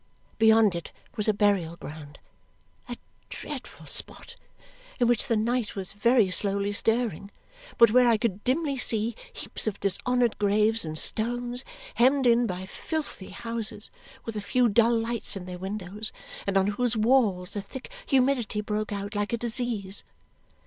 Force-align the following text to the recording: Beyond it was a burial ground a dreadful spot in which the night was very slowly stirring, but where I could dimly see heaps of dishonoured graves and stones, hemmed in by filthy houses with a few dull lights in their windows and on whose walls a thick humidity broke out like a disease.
Beyond 0.39 0.73
it 0.73 0.91
was 1.15 1.27
a 1.27 1.33
burial 1.33 1.75
ground 1.75 2.17
a 2.89 2.97
dreadful 3.29 3.85
spot 3.85 4.35
in 4.99 5.07
which 5.07 5.27
the 5.27 5.37
night 5.37 5.75
was 5.75 5.93
very 5.93 6.31
slowly 6.31 6.71
stirring, 6.71 7.29
but 7.77 7.91
where 7.91 8.07
I 8.07 8.17
could 8.17 8.43
dimly 8.43 8.77
see 8.77 9.15
heaps 9.31 9.67
of 9.67 9.79
dishonoured 9.79 10.39
graves 10.39 10.85
and 10.85 10.97
stones, 10.97 11.63
hemmed 11.93 12.25
in 12.25 12.47
by 12.47 12.65
filthy 12.65 13.29
houses 13.29 13.91
with 14.25 14.35
a 14.35 14.41
few 14.41 14.69
dull 14.69 14.97
lights 14.97 15.35
in 15.35 15.45
their 15.45 15.59
windows 15.59 16.11
and 16.47 16.57
on 16.57 16.65
whose 16.65 16.97
walls 16.97 17.55
a 17.55 17.61
thick 17.61 17.91
humidity 18.07 18.59
broke 18.61 18.91
out 18.91 19.13
like 19.13 19.33
a 19.33 19.37
disease. 19.37 20.03